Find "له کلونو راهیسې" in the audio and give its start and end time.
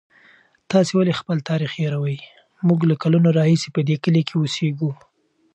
2.89-3.69